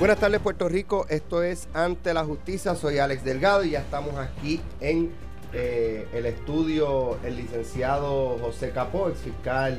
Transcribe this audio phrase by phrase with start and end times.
[0.00, 4.14] Buenas tardes Puerto Rico, esto es Ante la Justicia, soy Alex Delgado y ya estamos
[4.16, 5.10] aquí en
[5.52, 9.76] eh, el estudio el licenciado José Capó, ex fiscal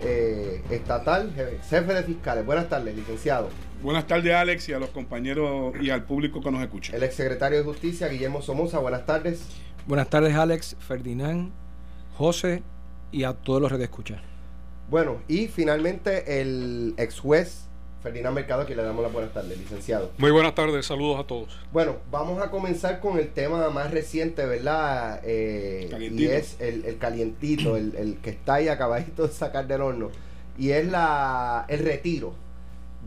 [0.00, 1.34] eh, estatal,
[1.68, 2.46] jefe de fiscales.
[2.46, 3.50] Buenas tardes, licenciado.
[3.82, 6.96] Buenas tardes, Alex, y a los compañeros y al público que nos escucha.
[6.96, 8.78] El exsecretario de Justicia, Guillermo Somoza.
[8.78, 9.42] Buenas tardes.
[9.86, 11.52] Buenas tardes, Alex, Ferdinand,
[12.16, 12.62] José
[13.10, 14.22] y a todos los redes escucha.
[14.88, 17.68] Bueno, y finalmente el ex juez
[18.02, 20.10] Ferdinand Mercado, que le damos las buenas tardes, licenciado.
[20.18, 21.56] Muy buenas tardes, saludos a todos.
[21.72, 25.20] Bueno, vamos a comenzar con el tema más reciente, ¿verdad?
[25.22, 30.10] Eh, y es el, calientito, el, que está ahí acabadito de sacar del horno.
[30.58, 32.34] Y es la, el retiro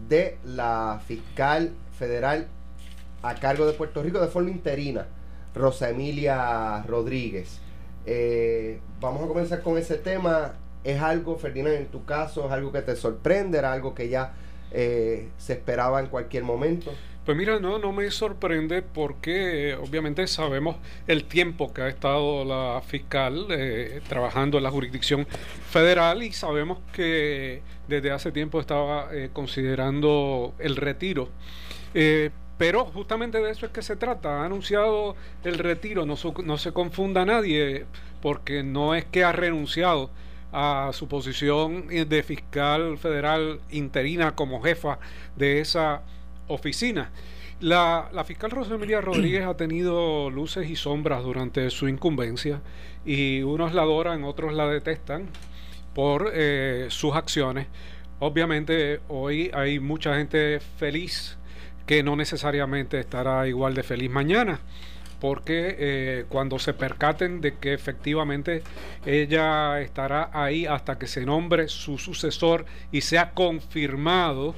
[0.07, 2.47] de la fiscal federal
[3.21, 5.07] a cargo de Puerto Rico de forma interina,
[5.53, 7.59] Rosa Emilia Rodríguez.
[8.05, 10.53] Eh, vamos a comenzar con ese tema.
[10.85, 13.57] ¿Es algo, Ferdinand, en tu caso, es algo que te sorprende?
[13.57, 14.33] ¿Era algo que ya
[14.77, 16.91] eh, se esperaba en cualquier momento.
[17.23, 20.75] Pues mira, no, no me sorprende porque eh, obviamente sabemos
[21.07, 25.25] el tiempo que ha estado la fiscal eh, trabajando en la jurisdicción
[25.69, 31.29] federal y sabemos que desde hace tiempo estaba considerando el retiro.
[32.57, 34.41] pero justamente de eso es que se trata.
[34.41, 37.85] Ha anunciado el retiro, no, no se confunda nadie
[38.21, 40.09] porque no es que ha renunciado
[40.51, 44.99] a su posición de fiscal federal interina como jefa
[45.35, 46.01] de esa
[46.47, 47.11] oficina.
[47.61, 52.61] La, fiscal Rosa Emilia Rodríguez ha tenido luces y sombras durante su incumbencia
[53.05, 55.29] y unos la adoran, otros la detestan
[55.93, 57.67] por eh, sus acciones.
[58.19, 61.37] Obviamente hoy hay mucha gente feliz
[61.85, 64.59] que no necesariamente estará igual de feliz mañana
[65.19, 68.63] porque eh, cuando se percaten de que efectivamente
[69.05, 74.55] ella estará ahí hasta que se nombre su sucesor y sea confirmado,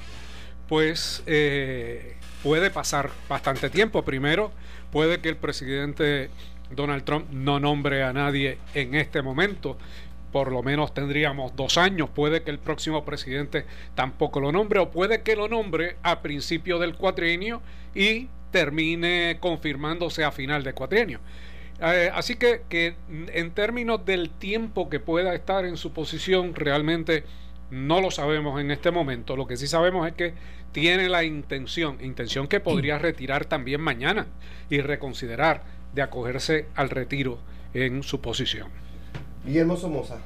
[0.68, 4.04] pues eh, puede pasar bastante tiempo.
[4.04, 4.52] Primero,
[4.92, 6.30] puede que el presidente
[6.72, 9.78] Donald Trump no nombre a nadie en este momento.
[10.32, 12.10] Por lo menos tendríamos dos años.
[12.10, 13.66] Puede que el próximo presidente
[13.96, 17.62] tampoco lo nombre o puede que lo nombre a principio del cuatrienio
[17.96, 21.20] y termine confirmándose a final de cuatrienio.
[21.80, 27.24] Eh, así que, que en términos del tiempo que pueda estar en su posición, realmente
[27.70, 29.36] no lo sabemos en este momento.
[29.36, 30.34] Lo que sí sabemos es que
[30.72, 34.26] tiene la intención, intención que podría retirar también mañana
[34.72, 35.62] y reconsiderar
[35.94, 37.38] de acogerse al retiro
[37.76, 38.70] en su posición.
[39.46, 40.18] Guillermo Somoza.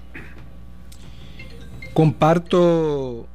[1.93, 3.27] Comparto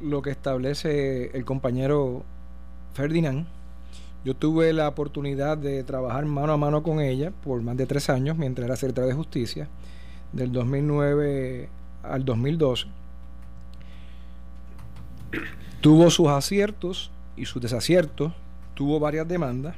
[0.00, 2.24] lo que establece el compañero
[2.94, 3.46] Ferdinand
[4.24, 8.08] yo tuve la oportunidad de trabajar mano a mano con ella por más de tres
[8.08, 9.68] años mientras era secretaria de Justicia,
[10.32, 11.68] del 2009
[12.02, 12.86] al 2012.
[15.82, 18.32] Tuvo sus aciertos y sus desaciertos,
[18.72, 19.76] tuvo varias demandas.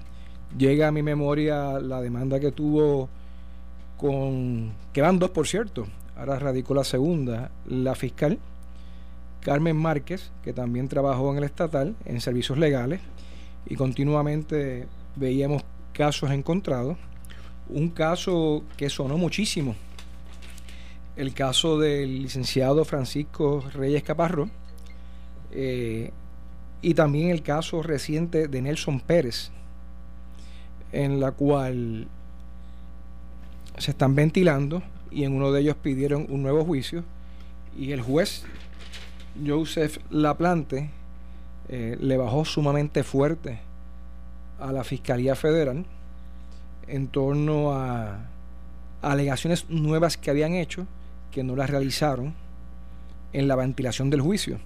[0.56, 3.08] Llega a mi memoria la demanda que tuvo
[3.96, 5.86] con, que van dos por cierto,
[6.16, 8.38] ahora radicó la segunda, la fiscal
[9.40, 13.00] Carmen Márquez, que también trabajó en el estatal en servicios legales
[13.66, 15.62] y continuamente veíamos
[15.92, 16.96] casos encontrados.
[17.68, 19.74] Un caso que sonó muchísimo,
[21.16, 24.48] el caso del licenciado Francisco Reyes Caparro,
[25.50, 26.12] eh,
[26.82, 29.50] y también el caso reciente de Nelson Pérez,
[30.92, 32.06] en la cual
[33.78, 37.04] se están ventilando y en uno de ellos pidieron un nuevo juicio
[37.76, 38.44] y el juez
[39.44, 40.90] Joseph Laplante
[41.68, 43.58] eh, le bajó sumamente fuerte
[44.58, 45.84] a la Fiscalía Federal
[46.86, 48.26] en torno a
[49.02, 50.86] alegaciones nuevas que habían hecho
[51.30, 52.34] que no las realizaron
[53.32, 54.58] en la ventilación del juicio.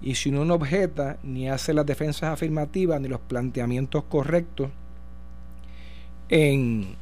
[0.00, 4.70] Y si uno no objeta ni hace las defensas afirmativas ni los planteamientos correctos
[6.28, 6.96] en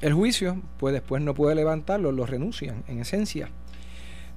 [0.00, 3.50] el juicio, pues después no puede levantarlo, lo renuncian, en esencia.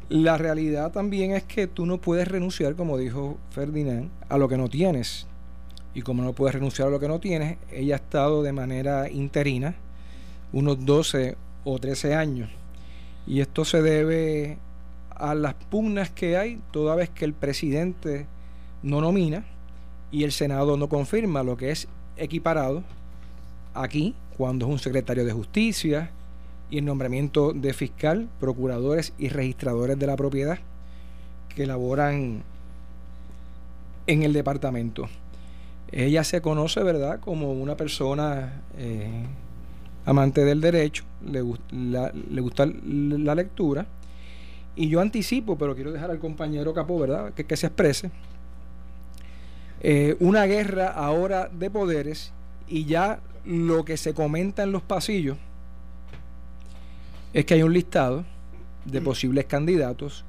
[0.10, 4.58] La realidad también es que tú no puedes renunciar, como dijo Ferdinand, a lo que
[4.58, 5.26] no tienes.
[5.96, 9.10] Y como no puedes renunciar a lo que no tienes, ella ha estado de manera
[9.10, 9.76] interina
[10.54, 12.50] unos 12 o 13 años.
[13.26, 14.60] Y esto se debe
[15.10, 18.28] a las pugnas que hay toda vez que el presidente
[18.84, 19.46] no nomina
[20.12, 21.88] y el Senado no confirma, lo que es
[22.18, 22.84] equiparado
[23.74, 26.12] aquí cuando es un secretario de justicia,
[26.70, 30.60] y el nombramiento de fiscal, procuradores y registradores de la propiedad
[31.54, 32.44] que elaboran
[34.08, 35.08] en el departamento.
[35.92, 39.26] Ella se conoce, ¿verdad?, como una persona eh,
[40.06, 43.86] amante del derecho, le, gusta la lectura.
[44.76, 48.12] Y yo anticipo, pero quiero dejar al compañero Capó, ¿verdad?, que, que se exprese.
[49.82, 52.34] eh, una guerra ahora de poderes
[52.68, 55.38] y ya lo que se comenta en los pasillos
[57.36, 58.24] es que hay un listado
[58.86, 60.24] de posibles candidatos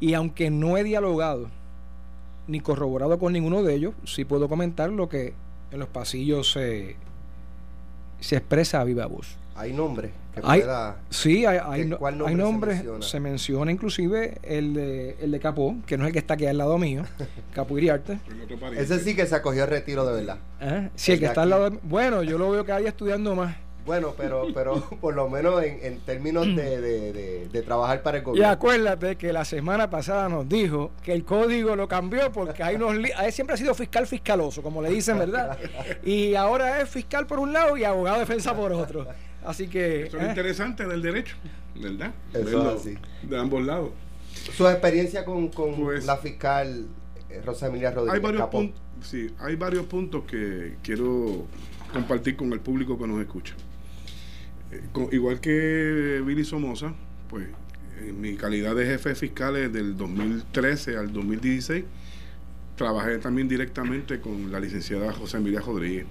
[0.00, 1.48] y aunque no he dialogado
[2.48, 5.32] ni corroborado con ninguno de ellos, sí puedo comentar lo que
[5.70, 6.96] en los pasillos se,
[8.18, 9.36] se expresa a viva voz.
[9.54, 10.10] ¿Hay nombres?
[10.42, 10.62] hay,
[11.10, 11.84] sí, hay, hay,
[12.34, 12.82] nombres.
[13.00, 13.70] Se menciona?
[13.70, 16.78] inclusive el de, el de Capó, que no es el que está aquí al lado
[16.78, 17.04] mío,
[17.54, 18.18] Capó Iriarte.
[18.76, 20.38] Ese sí que se acogió el retiro de verdad.
[20.60, 20.90] ¿Eh?
[20.96, 21.78] Sí, el, que está al lado.
[21.84, 23.54] Bueno, yo lo veo que hay estudiando más.
[23.84, 28.48] Bueno, pero, pero por lo menos en, términos de, trabajar para el gobierno.
[28.48, 32.76] Y acuérdate que la semana pasada nos dijo que el código lo cambió porque hay
[32.76, 32.96] unos
[33.32, 35.58] siempre ha sido fiscal fiscaloso, como le dicen, ¿verdad?
[36.04, 39.06] Y ahora es fiscal por un lado y abogado de defensa por otro.
[39.44, 40.06] Así que.
[40.06, 40.28] Eso es ¿eh?
[40.28, 41.36] interesante del derecho,
[41.74, 42.12] ¿verdad?
[42.32, 42.98] Eso es así.
[43.22, 43.90] De ambos lados.
[44.56, 46.86] Su experiencia con, pues, la fiscal
[47.28, 48.14] eh, Rosa Emilia Rodríguez.
[48.14, 51.46] Hay varios, puntos, sí, hay varios puntos que quiero
[51.92, 53.54] compartir con el público que nos escucha.
[55.12, 56.94] Igual que Billy Somoza,
[57.28, 57.48] pues
[58.00, 61.84] en mi calidad de jefe fiscal del 2013 al 2016,
[62.76, 66.06] trabajé también directamente con la licenciada José Emilia Rodríguez.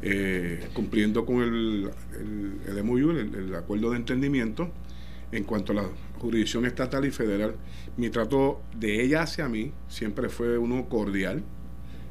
[0.00, 1.90] Eh, cumpliendo con el,
[2.68, 4.70] el, MOU, el, acuerdo de entendimiento,
[5.32, 5.84] en cuanto a la
[6.18, 7.54] jurisdicción estatal y federal.
[7.96, 11.42] Mi trato de ella hacia mí siempre fue uno cordial.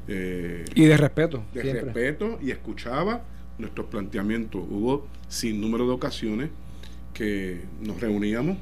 [0.06, 1.44] Eh, y de respeto.
[1.54, 3.22] De respeto y escuchaba
[3.58, 4.62] nuestros planteamientos.
[4.68, 6.50] Hubo sin número de ocasiones
[7.12, 8.56] que nos reuníamos,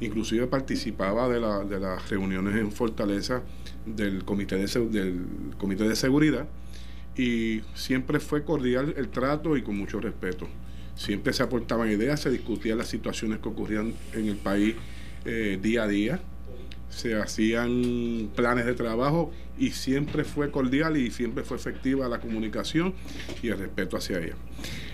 [0.00, 3.42] inclusive participaba de, la, de las reuniones en Fortaleza
[3.84, 5.26] del Comité de, del
[5.58, 6.46] comité de Seguridad
[7.16, 10.46] y siempre fue cordial el trato y con mucho respeto.
[10.94, 14.76] Siempre se aportaban ideas, se discutían las situaciones que ocurrían en el país
[15.24, 16.20] eh, día a día,
[16.88, 22.94] se hacían planes de trabajo y siempre fue cordial y siempre fue efectiva la comunicación
[23.42, 24.34] y el respeto hacia ella.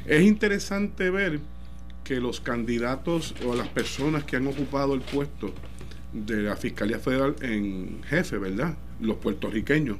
[0.07, 1.41] Es interesante ver
[2.05, 5.53] que los candidatos o las personas que han ocupado el puesto
[6.13, 8.77] de la Fiscalía Federal en jefe, ¿verdad?
[9.01, 9.99] Los puertorriqueños,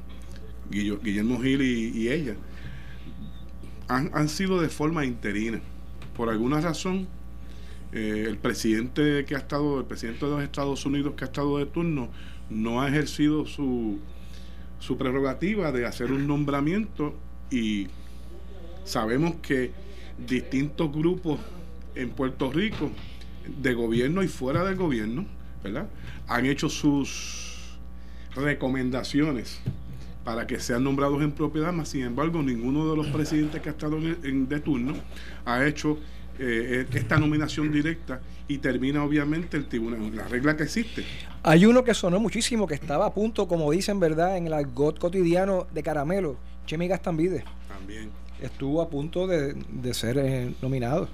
[0.69, 2.35] Guillermo Gil y, ella,
[3.87, 5.61] han, sido de forma interina.
[6.15, 7.07] Por alguna razón,
[7.91, 11.57] eh, el presidente que ha estado, el presidente de los Estados Unidos que ha estado
[11.57, 12.09] de turno,
[12.49, 13.99] no ha ejercido su,
[14.85, 17.15] su prerrogativa de hacer un nombramiento
[17.49, 17.87] y
[18.83, 19.71] sabemos que
[20.27, 21.39] distintos grupos
[21.95, 22.91] en Puerto Rico,
[23.61, 25.25] de gobierno y fuera del gobierno,
[25.63, 25.87] ¿verdad?
[26.27, 27.77] Han hecho sus
[28.35, 29.61] recomendaciones
[30.25, 33.71] para que sean nombrados en propiedad, más sin embargo ninguno de los presidentes que ha
[33.71, 34.95] estado en, de turno
[35.45, 35.97] ha hecho
[36.39, 41.03] eh, esta nominación directa y termina obviamente el tribunal, la regla que existe.
[41.43, 44.99] Hay uno que sonó muchísimo, que estaba a punto, como dicen, ¿verdad?, en el argot
[44.99, 47.43] cotidiano de Caramelo, Chemi Gastambide.
[47.67, 48.09] También.
[48.41, 49.55] Estuvo a punto de,
[49.93, 51.07] ser eh, nominado.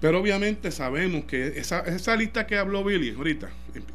[0.00, 3.50] Pero obviamente sabemos que esa, esa lista que habló Billy ahorita,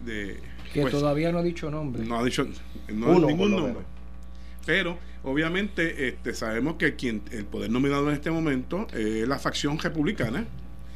[0.06, 0.40] de,
[0.76, 2.04] que pues, todavía no ha dicho nombre.
[2.04, 2.46] No ha dicho
[2.90, 3.84] ningún nombre.
[4.66, 9.80] Pero obviamente este, sabemos que quien el poder nominado en este momento es la facción
[9.80, 10.46] republicana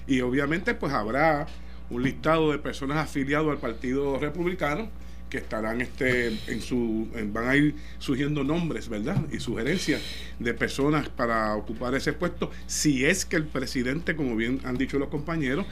[0.05, 1.47] y obviamente pues habrá
[1.89, 4.89] un listado de personas afiliadas al Partido Republicano
[5.29, 9.23] que estarán este en su van a ir surgiendo nombres, ¿verdad?
[9.31, 10.01] Y sugerencias
[10.39, 14.97] de personas para ocupar ese puesto si es que el presidente, como bien han dicho
[14.97, 15.65] los compañeros,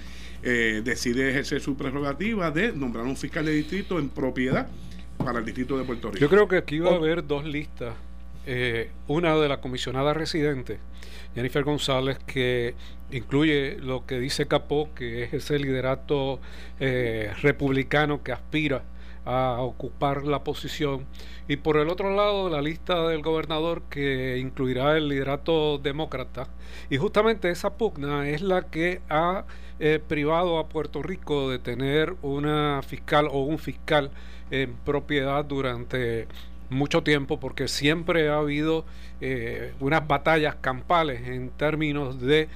[0.43, 4.67] eh, decide ejercer su prerrogativa de nombrar un fiscal de distrito en propiedad
[5.17, 6.19] para el distrito de Puerto Rico.
[6.19, 7.95] Yo creo que aquí va a haber dos listas.
[8.45, 10.79] Eh, una de la comisionada residente,
[11.36, 12.75] Jennifer González, que
[13.11, 16.39] incluye lo que dice Capó, que es ese liderato
[16.79, 18.83] eh, republicano que aspira
[19.25, 21.05] a ocupar la posición.
[21.49, 26.47] Y por el otro lado, la lista del gobernador que incluirá el liderato demócrata.
[26.89, 29.45] Y justamente esa pugna es la que ha
[29.79, 34.11] eh, privado a Puerto Rico de tener una fiscal o un fiscal
[34.49, 36.27] en propiedad durante
[36.69, 38.86] mucho tiempo porque siempre ha habido
[39.21, 42.50] eh, unas batallas campales en términos de,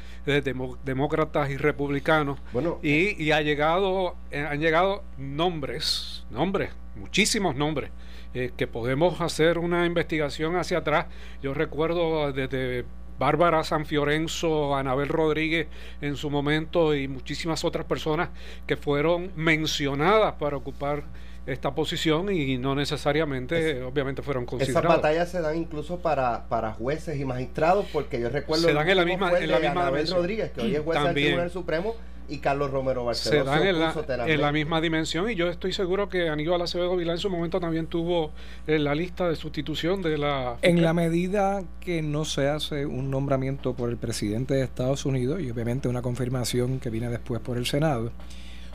[0.83, 2.39] demócratas y republicanos.
[2.81, 7.91] Y, ha llegado eh, han llegado nombres nombres muchísimos nombres
[8.33, 11.07] eh, que podemos hacer una investigación hacia atrás.
[11.41, 12.85] Yo recuerdo desde
[13.19, 15.67] Bárbara Sanfiorenzo, Anabel Rodríguez
[16.01, 18.29] en su momento y muchísimas otras personas
[18.65, 21.03] que fueron mencionadas para ocupar
[21.45, 24.83] esta posición y no necesariamente, obviamente, fueron considerados.
[24.83, 28.67] Esas batallas se dan incluso para, para jueces y magistrados, porque yo recuerdo.
[28.67, 29.39] Se dan en la misma.
[29.39, 31.95] En la misma Rodríguez, que hoy es juez del Tribunal Supremo,
[32.31, 36.29] y Carlos Romero Barceló se dan en la, misma dimensión y yo estoy seguro que
[36.29, 38.31] Aníbal Acevedo Vilá en su momento también tuvo
[38.67, 40.55] en la lista de sustitución de la...
[40.61, 45.41] En la medida que no se hace un nombramiento por el presidente de Estados Unidos
[45.41, 48.13] y obviamente una confirmación que viene después por el Senado,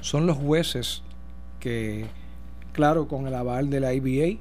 [0.03, 1.03] son los jueces
[1.59, 2.05] que,
[2.77, 4.39] claro, con el aval de la IBA,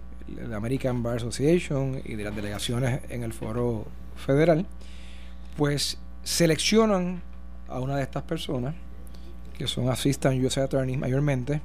[0.49, 3.85] la American Bar Association y de las delegaciones en el foro
[4.17, 4.65] federal,
[5.55, 7.21] pues seleccionan
[7.69, 8.75] a una de estas personas,
[9.57, 11.61] que son Assistant US Attorneys mayormente,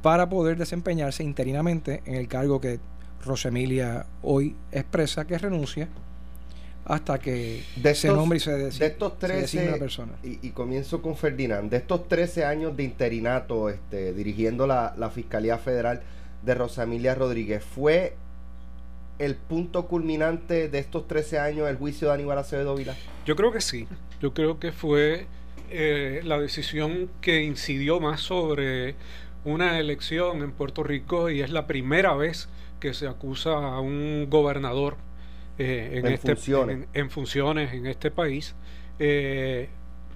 [0.00, 2.80] para poder desempeñarse interinamente en el cargo que
[3.22, 5.86] Rosemilia hoy expresa que renuncia
[6.86, 10.12] hasta que de se nombre y se, de estos 13, una persona.
[10.22, 11.68] Y, comienzo con Ferdinand.
[11.68, 16.02] De estos 13 años de interinato este, dirigiendo la, la Fiscalía Federal
[16.44, 18.14] de Rosemilia Rodríguez, ¿fue
[19.18, 22.94] el punto culminante de estos 13 años el juicio de Aníbal Acevedo Vila?
[23.24, 23.88] Yo creo que sí.
[24.20, 25.26] Yo creo que fue
[25.70, 28.94] eh, la decisión que incidió más sobre
[29.44, 34.26] una elección en Puerto Rico y es la primera vez que se acusa a un
[34.30, 34.96] gobernador
[35.58, 36.88] eh, en, este, funciones.
[36.92, 38.54] En, funciones en este país.
[38.98, 39.68] Eh,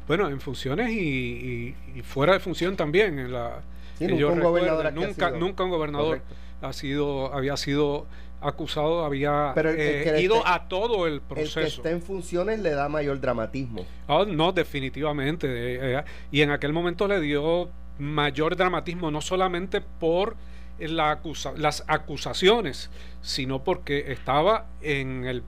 [0.06, 3.18] bueno, en funciones y, fuera de función también.
[3.18, 3.61] En la,
[4.00, 6.23] nunca, un gobernador nunca, nunca un gobernador
[6.62, 8.06] ha sido, había sido
[8.40, 11.61] acusado había eh, ido a todo el proceso.
[11.61, 13.85] El que esté en funciones le da mayor dramatismo.
[14.06, 15.47] Oh, no, definitivamente.
[15.47, 20.37] Eh, eh, y en aquel momento le dio mayor dramatismo, no solamente por
[20.81, 21.21] la
[21.57, 22.91] las acusaciones,
[23.23, 25.43] sino porque estaba en, el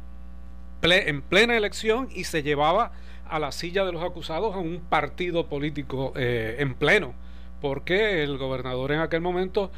[0.83, 2.93] en plena elección y se llevaba
[3.29, 7.15] a la silla de los acusados a un partido político en pleno,
[7.61, 9.71] porque el gobernador en aquel momento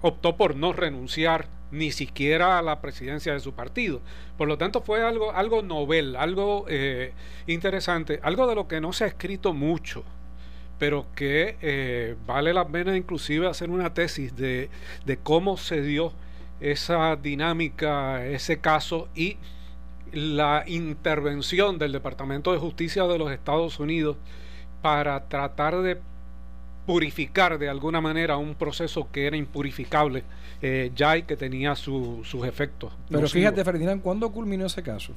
[0.00, 4.00] optó por no renunciar ni siquiera a la presidencia de su partido.
[4.38, 7.12] Por lo tanto, fue algo, algo novel, algo eh,
[7.46, 10.04] interesante, algo de lo que no se ha escrito mucho,
[10.78, 14.68] pero que eh, vale la pena inclusive hacer una tesis de,
[15.06, 16.12] de cómo se dio
[16.60, 19.36] esa dinámica, ese caso y
[20.12, 24.16] la intervención del Departamento de Justicia de los Estados Unidos
[24.80, 25.98] para tratar de
[26.86, 30.22] purificar de alguna manera un proceso que era impurificable
[30.60, 32.92] eh, ya y que tenía sus efectos.
[33.10, 35.12] Pero fíjate, Ferdinand, ¿cuándo culminó ese caso?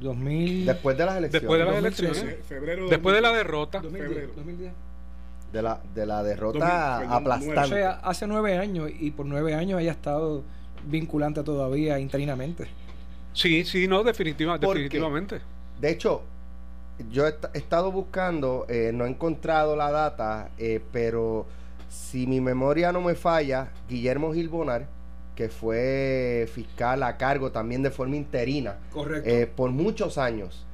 [0.00, 0.66] 2000...
[0.66, 1.42] Después de las elecciones.
[1.42, 2.90] Después de las elecciones.
[2.90, 3.80] Después de la derrota.
[3.80, 4.72] 2010.
[5.52, 7.60] De la, de la derrota aplastante.
[7.60, 10.44] O sea, hace nueve años y por nueve años haya estado
[10.86, 12.68] vinculante todavía interinamente.
[13.32, 15.40] Sí, sí, no, definitiva, definitivamente.
[15.80, 16.22] De hecho,
[17.10, 21.46] yo he, estado buscando, eh, no he encontrado la data, eh, pero
[21.88, 24.86] si mi memoria no me falla, Guillermo Gilbonar,
[25.34, 28.76] que fue fiscal a cargo también de forma interina
[29.24, 30.66] eh, por muchos años,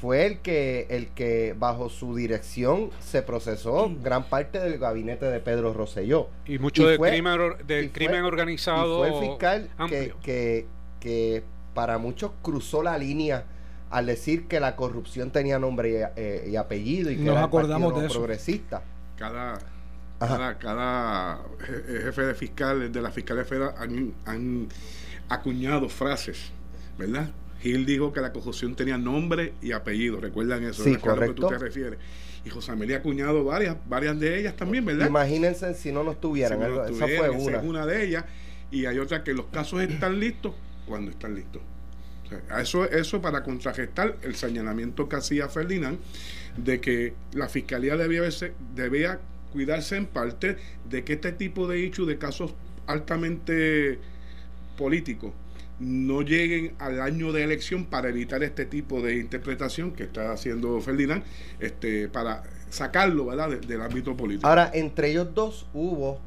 [0.00, 5.40] fue el que, el que bajo su dirección se procesó gran parte del gabinete de
[5.40, 6.28] Pedro Rosselló.
[6.44, 8.98] Y mucho del crimen, de crimen organizado.
[8.98, 10.66] fue el fiscal que,
[11.00, 13.44] que para muchos cruzó la línea
[13.90, 18.00] al decir que la corrupción tenía nombre y, eh, apellido y que Nos era acordamos
[18.00, 18.82] de progresista.
[19.16, 19.58] Cada,
[20.58, 23.74] cada, jefe de fiscal de la Fiscalía Federal
[24.24, 24.68] han,
[25.28, 26.50] acuñado frases,
[26.96, 27.28] ¿verdad?
[27.60, 31.34] Gil dijo que la corrupción tenía nombre y apellido, recuerdan eso, sí, correcto.
[31.34, 31.98] que tú te refieres.
[32.44, 35.08] Y José Amelia ha acuñado varias, varias de ellas también, ¿verdad?
[35.08, 37.58] Imagínense si no nos tuvieran, esa fue una.
[37.58, 38.24] una de ellas.
[38.70, 40.54] Y hay otra que los casos están listos
[40.86, 41.62] cuando están listos
[42.58, 45.98] eso, eso para contrarrestar el señalamiento que hacía Ferdinand
[46.56, 48.22] de que la fiscalía debía,
[48.74, 49.20] debía
[49.52, 50.56] cuidarse en parte
[50.88, 52.54] de que este tipo de hechos, de casos
[52.86, 53.98] altamente
[54.76, 55.32] políticos,
[55.78, 60.80] no lleguen al año de elección para evitar este tipo de interpretación que está haciendo
[60.80, 61.22] Ferdinand,
[61.60, 63.50] este, para sacarlo ¿verdad?
[63.60, 64.46] del ámbito político.
[64.46, 66.18] Ahora, entre ellos dos hubo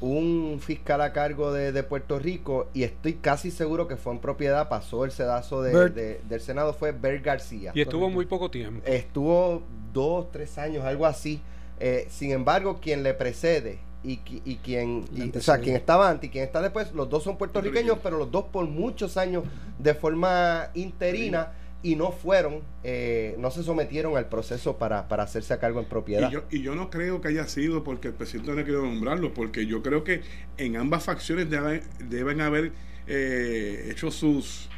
[0.00, 4.68] un fiscal a cargo de, Puerto Rico y estoy casi seguro que fue en propiedad,
[4.68, 7.72] pasó el sedazo de, del Senado, fue Bert García.
[7.74, 8.82] Y estuvo muy poco tiempo.
[8.86, 11.40] Estuvo dos, tres años, algo así.
[11.78, 15.04] Eh, sin embargo, quien le precede y, y quien,
[15.36, 18.30] o sea, quien estaba antes y quien está después, los dos son puertorriqueños, pero los
[18.30, 19.44] dos por muchos años
[19.78, 21.52] de forma interina
[21.82, 25.86] y no fueron, eh, no se sometieron al proceso para, para, hacerse a cargo en
[25.86, 26.30] propiedad.
[26.30, 28.82] Y yo, y yo no creo que haya sido porque el presidente no ha querido
[28.82, 30.22] nombrarlo, porque yo creo que
[30.58, 32.72] en ambas facciones deben, deben haber
[33.06, 34.68] eh, hecho sus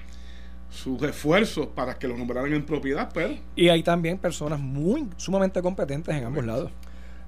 [0.73, 3.37] sus esfuerzos para que lo nombraran en propiedad, pero...
[3.55, 6.73] Y hay también personas muy sumamente competentes en ambos lados.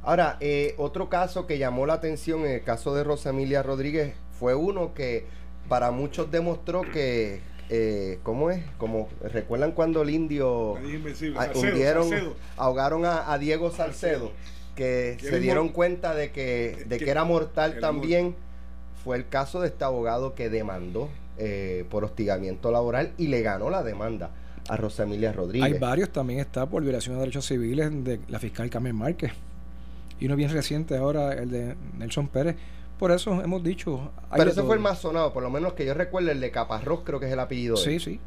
[0.04, 4.14] Ahora, eh, otro caso que llamó la atención en el caso de Rosa Emilia Rodríguez
[4.38, 5.26] fue uno que
[5.68, 8.62] para muchos demostró que eh, ¿cómo es?
[8.76, 10.74] Como recuerdan cuando el indio
[11.54, 12.10] hundieron,
[12.56, 14.32] ahogaron a, Diego Salcedo,
[14.76, 18.36] que se dieron cuenta de que, de que, era mortal también.
[19.02, 23.68] Fue el caso de este abogado que demandó eh, por hostigamiento laboral y le ganó
[23.68, 24.30] la demanda
[24.66, 25.72] a Rosemilia Rodríguez.
[25.72, 29.32] Hay varios, también está por violación de derechos civiles de la fiscal Carmen Márquez.
[30.20, 32.56] Y uno bien reciente ahora, el de Nelson Pérez.
[32.98, 34.12] Por eso hemos dicho.
[34.34, 37.00] Pero ese fue el más sonado, por lo menos que yo recuerdo, el de Caparrós,
[37.04, 37.76] creo que es el apellido.
[37.76, 38.20] Sí, sí.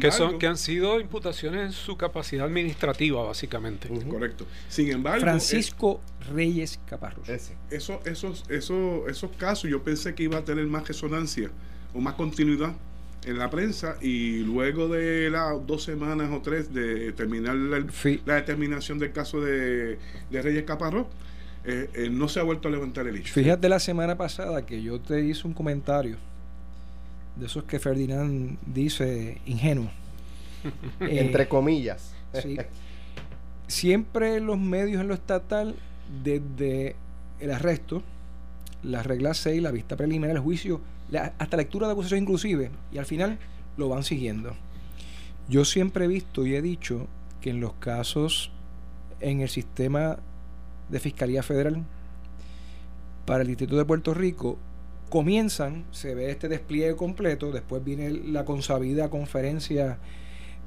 [0.00, 3.88] que, son, que han sido imputaciones en su capacidad administrativa, básicamente.
[4.08, 4.46] Correcto.
[4.68, 5.20] Sin embargo.
[5.20, 6.00] Francisco
[6.32, 7.28] Reyes Caparrós.
[7.28, 11.50] Eso, esos, esos, esos casos yo pensé que iba a tener más resonancia
[11.92, 12.74] o más continuidad
[13.26, 18.98] en la prensa y luego de las dos semanas o tres de terminar la, determinación
[18.98, 19.98] del caso de,
[20.30, 21.06] Reyes Caparrós,
[21.64, 23.34] eh, eh, no se ha vuelto a levantar el hecho.
[23.34, 26.16] Fíjate la semana pasada que yo te hice un comentario
[27.34, 29.90] de esos que Ferdinand dice ingenuo.
[31.00, 32.12] Entre eh, comillas.
[33.66, 35.74] Siempre los medios en lo estatal,
[36.22, 36.94] desde
[37.40, 38.04] el arresto,
[38.84, 40.80] la regla 6, la vista preliminar, el juicio,
[41.38, 43.38] hasta lectura de acusación inclusive, y al final
[43.76, 44.54] lo van siguiendo.
[45.48, 47.06] Yo siempre he visto y he dicho
[47.40, 48.50] que en los casos
[49.20, 50.18] en el sistema
[50.88, 51.84] de Fiscalía Federal
[53.24, 54.58] para el Instituto de Puerto Rico
[55.08, 59.98] comienzan, se ve este despliegue completo, después viene la consabida conferencia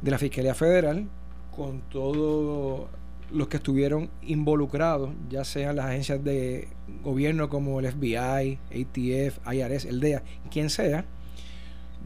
[0.01, 1.07] de la Fiscalía Federal
[1.55, 2.87] con todos
[3.31, 6.67] los que estuvieron involucrados, ya sean las agencias de
[7.03, 11.05] gobierno como el FBI, ATF, IRS, el DEA, quien sea,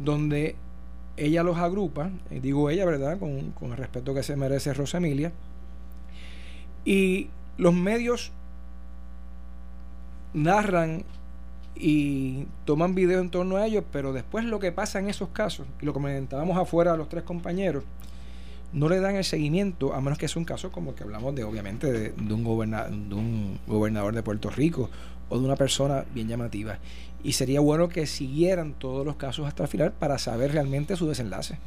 [0.03, 0.56] donde
[1.18, 3.20] ella los agrupa, eh, digo ella, ¿verdad?
[3.20, 5.32] Con, con el respeto que se merece Rosa Emilia,
[6.86, 8.32] y los medios
[10.34, 11.03] narran
[11.75, 15.68] y toman video en torno a ellos, pero después lo que pasa en esos casos,
[15.82, 17.84] y lo comentábamos afuera a los tres compañeros,
[18.74, 21.36] no le dan el seguimiento, a menos que sea un caso como el que hablamos
[21.36, 24.89] de, obviamente, de, un, de un gobernador de Puerto Rico
[25.30, 26.80] o de una persona bien llamativa.
[27.24, 31.08] Y sería bueno que siguieran todos los casos hasta el final para saber realmente su
[31.08, 31.58] desenlace.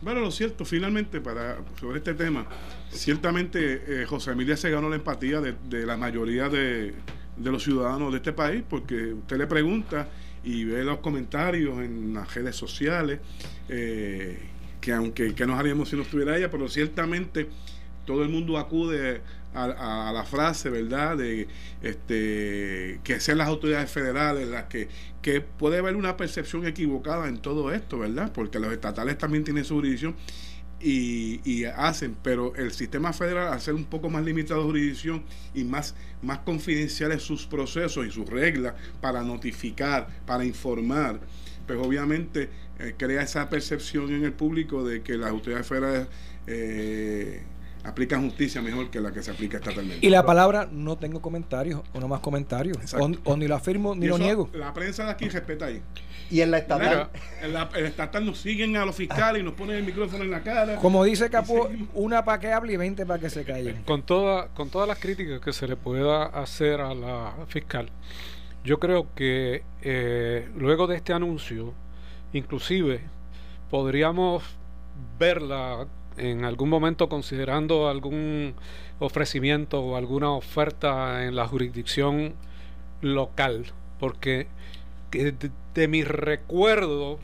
[0.00, 2.46] Bueno, lo cierto, finalmente, para sobre este tema,
[2.90, 6.94] ciertamente eh, José Emilia se ganó la empatía de, la mayoría de,
[7.42, 10.08] los ciudadanos de este país, porque usted le pregunta
[10.44, 13.18] y ve los comentarios en las redes sociales,
[13.68, 14.38] eh,
[14.88, 17.46] que aunque que nos haríamos si no estuviera ella, pero ciertamente
[18.06, 19.20] todo el mundo acude
[19.52, 21.46] a, la frase, ¿verdad?, de
[21.82, 24.88] este, que sean las autoridades federales las que,
[25.20, 29.62] que puede haber una percepción equivocada en todo esto, ¿verdad?, porque los estatales también tienen
[29.66, 30.16] su jurisdicción
[30.80, 35.22] y, y, hacen, pero el sistema federal, al ser un poco más limitado de jurisdicción
[35.54, 38.72] y más, más confidenciales sus procesos y sus reglas
[39.02, 41.20] para notificar, para informar,
[41.66, 46.06] pues obviamente eh, crea esa percepción en el público de que las autoridades federales
[46.46, 47.42] eh,
[47.84, 50.06] aplican justicia mejor que la que se aplica estatalmente.
[50.06, 52.76] Y la palabra no tengo comentarios, o no más comentarios,
[53.24, 54.48] o, ni lo afirmo ni lo niego.
[54.52, 55.82] La prensa de aquí respeta ahí.
[56.30, 57.10] Y en la estatal.
[57.42, 60.42] En la, estatal nos siguen a los fiscales y nos ponen el micrófono en la
[60.42, 60.76] cara.
[60.76, 63.82] Como dice Capo, una para que hable y 20 para que se callen.
[63.84, 67.90] Con, toda, con todas las críticas que se le pueda hacer a la fiscal,
[68.64, 71.72] yo creo que eh, luego de este anuncio,
[72.32, 73.00] Inclusive
[73.70, 74.42] podríamos
[75.18, 75.86] verla
[76.16, 78.54] en algún momento considerando algún
[78.98, 82.34] ofrecimiento o alguna oferta en la jurisdicción
[83.00, 83.66] local,
[84.00, 84.48] porque
[85.10, 87.18] de, mi recuerdo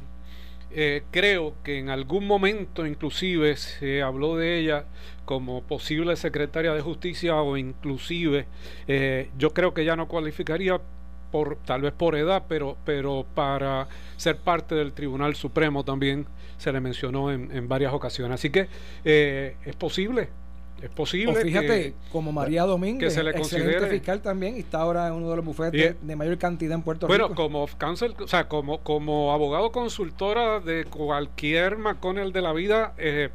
[0.71, 4.87] eh, creo que en algún momento inclusive se habló de ella
[5.25, 8.47] como posible secretaria de justicia o inclusive
[8.87, 10.81] eh, yo creo que ya no cualificaría
[11.35, 16.27] por tal vez por edad, pero, pero para ser parte del Tribunal Supremo también
[16.59, 18.37] se le mencionó en, varias ocasiones.
[18.37, 18.69] Así que
[19.05, 20.29] eh, es posible,
[20.81, 21.35] es posible.
[21.35, 25.29] fíjate, como María Domínguez, que se le considere fiscal también, y está ahora en uno
[25.29, 27.19] de los bufetes de mayor cantidad en Puerto Rico.
[27.19, 32.95] Bueno, como counsel, o sea, como, como abogado consultora de cualquier McConnell de la vida,
[32.97, 33.31] eh,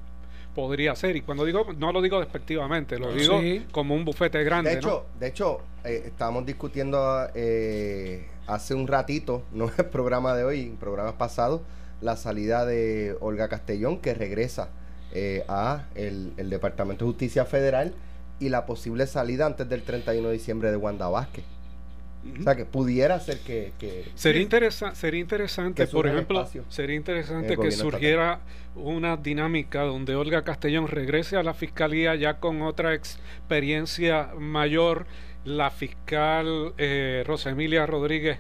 [0.54, 1.16] podría ser.
[1.16, 3.40] Y cuando digo, no lo digo despectivamente, lo digo
[3.72, 4.72] como un bufete grande.
[4.72, 10.36] De hecho, de hecho eh, estábamos discutiendo eh, hace un ratito, no es el programa
[10.36, 11.62] de hoy, en programas pasados,
[12.02, 14.70] la salida de Olga Castellón, que regresa
[15.14, 17.94] eh, a el, Departamento de Justicia Federal,
[18.40, 21.44] y la posible salida antes del 31 de diciembre de Wanda Vázquez.
[22.40, 23.72] O sea, que pudiera ser que...
[24.16, 28.42] sería, sería interesante, por ejemplo, sería interesante que surgiera
[28.76, 35.06] una dinámica donde Olga Castellón regrese a la fiscalía ya con otra experiencia mayor,
[35.46, 38.40] la fiscal eh, Rosa Emilia Rodríguez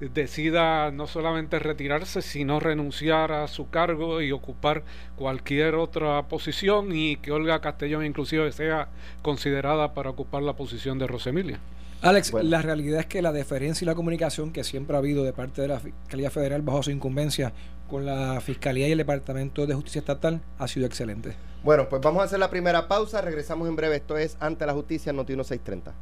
[0.00, 4.82] decida no solamente retirarse, sino renunciar a su cargo y ocupar
[5.16, 8.88] cualquier otra posición y que Olga Castellón inclusive sea
[9.22, 11.60] considerada para ocupar la posición de Rosemilia.
[12.02, 15.34] Alex, la realidad es que la deferencia y la comunicación que siempre ha habido de
[15.34, 17.52] parte de la Fiscalía Federal bajo su incumbencia
[17.90, 21.34] con la Fiscalía y el Departamento de Justicia Estatal ha sido excelente.
[21.62, 23.96] Bueno, pues vamos a hacer la primera pausa, regresamos en breve.
[23.96, 25.92] Esto es Ante la Justicia, Noti 1630.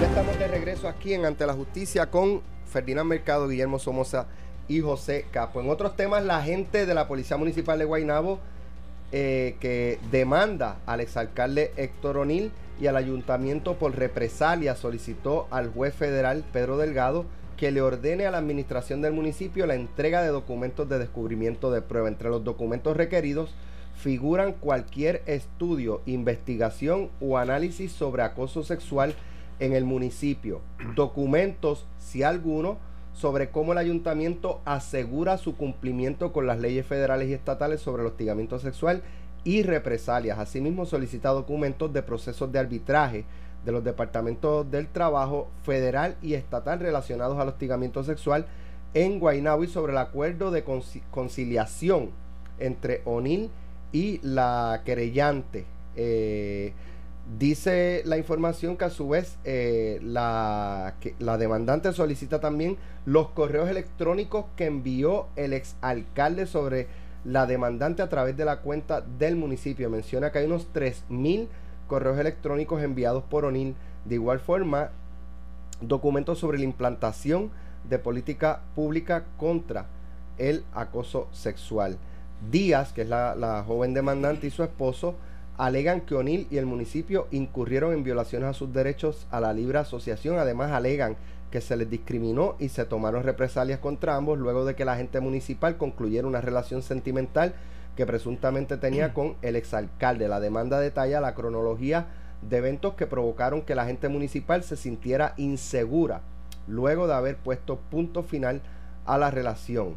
[0.00, 4.26] Ya estamos de regreso aquí en Ante la Justicia con Ferdinand Mercado, Guillermo Somoza
[4.68, 5.60] y José Capo.
[5.60, 8.40] En otros temas, la gente de la Policía Municipal de Guaynabo
[9.18, 15.94] eh, que demanda al exalcalde Héctor O'Neill y al ayuntamiento por represalia solicitó al juez
[15.94, 17.24] federal Pedro Delgado
[17.56, 21.80] que le ordene a la administración del municipio la entrega de documentos de descubrimiento de
[21.80, 22.08] prueba.
[22.08, 23.54] Entre los documentos requeridos
[23.94, 29.14] figuran cualquier estudio, investigación o análisis sobre acoso sexual
[29.60, 30.60] en el municipio.
[30.94, 32.76] Documentos, si alguno,
[33.16, 38.08] sobre cómo el ayuntamiento asegura su cumplimiento con las leyes federales y estatales sobre el
[38.08, 39.02] hostigamiento sexual
[39.42, 40.38] y represalias.
[40.38, 43.24] Asimismo, solicita documentos de procesos de arbitraje
[43.64, 48.46] de los departamentos del trabajo federal y estatal relacionados al hostigamiento sexual
[48.92, 50.62] en Guaynabo y sobre el acuerdo de
[51.10, 52.10] conciliación
[52.58, 53.50] entre ONIL
[53.92, 55.64] y la querellante.
[55.96, 56.74] Eh,
[57.38, 63.68] Dice la información que a su vez eh, la, la demandante solicita también los correos
[63.68, 66.86] electrónicos que envió el exalcalde sobre
[67.24, 69.90] la demandante a través de la cuenta del municipio.
[69.90, 71.48] Menciona que hay unos 3.000
[71.88, 73.74] correos electrónicos enviados por ONIL.
[74.04, 74.90] De igual forma,
[75.80, 77.50] documentos sobre la implantación
[77.88, 79.86] de política pública contra
[80.38, 81.98] el acoso sexual.
[82.52, 85.16] Díaz, que es la, la joven demandante, y su esposo
[85.58, 89.78] alegan que O'Neill y el municipio incurrieron en violaciones a sus derechos a la libre
[89.78, 90.38] asociación.
[90.38, 91.16] Además, alegan
[91.50, 95.20] que se les discriminó y se tomaron represalias contra ambos luego de que la gente
[95.20, 97.54] municipal concluyera una relación sentimental
[97.96, 100.28] que presuntamente tenía con el exalcalde.
[100.28, 102.06] La demanda detalla la cronología
[102.42, 106.20] de eventos que provocaron que la gente municipal se sintiera insegura
[106.66, 108.60] luego de haber puesto punto final
[109.04, 109.94] a la relación.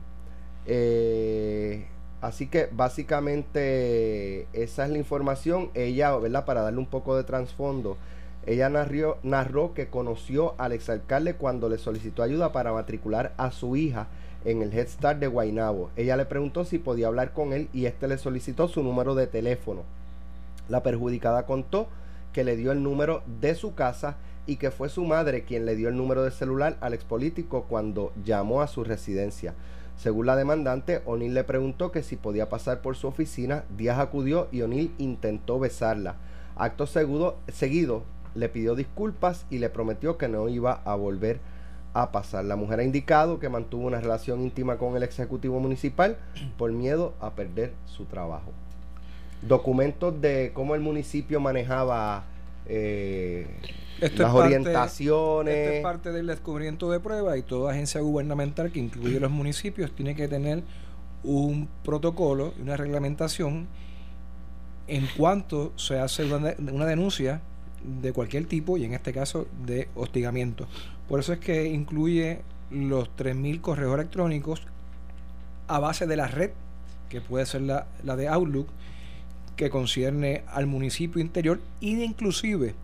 [0.66, 1.88] Eh,
[2.22, 5.70] Así que básicamente esa es la información.
[5.74, 6.46] Ella, ¿verdad?
[6.46, 7.98] Para darle un poco de trasfondo,
[8.46, 14.08] ella narró, que conoció al exalcalde cuando le solicitó ayuda para matricular a su hija
[14.46, 15.92] en el Head Start de Guaynabo.
[15.96, 19.28] Ella le preguntó si podía hablar con él y este le solicitó su número de
[19.28, 19.84] teléfono.
[20.68, 21.88] La perjudicada contó
[22.34, 25.76] que le dio el número de su casa y que fue su madre quien le
[25.76, 29.54] dio el número de celular al expolítico cuando llamó a su residencia.
[30.00, 33.66] Según la demandante, O'Neill le preguntó que si podía pasar por su oficina.
[33.76, 36.16] Díaz acudió y O'Neill intentó besarla.
[36.56, 41.42] Acto seguido, le pidió disculpas y le prometió que no iba a volver
[41.94, 42.46] a pasar.
[42.46, 46.16] La mujer ha indicado que mantuvo una relación íntima con el ejecutivo municipal
[46.58, 48.54] por miedo a perder su trabajo.
[49.42, 52.24] Documentos de cómo el municipio manejaba
[52.68, 53.48] eh,
[54.02, 55.56] las orientaciones.
[55.56, 59.92] Esto es parte del descubrimiento de pruebas y toda agencia gubernamental que incluye los municipios
[59.92, 60.64] tiene que tener
[61.24, 63.68] un protocolo y una reglamentación
[64.88, 67.42] en cuanto se hace una, una denuncia
[67.84, 70.68] de cualquier tipo y en este caso de hostigamiento.
[71.08, 74.62] Por eso es que incluye los 3.000 correos electrónicos
[75.68, 76.52] a base de la red,
[77.10, 78.68] que puede ser la, la de Outlook,
[79.56, 82.76] que concierne al municipio interior y de inclusive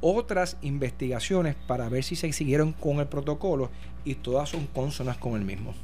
[0.00, 3.70] otras investigaciones para ver si se siguieron con el protocolo
[4.04, 5.74] y todas son consonas con el mismo.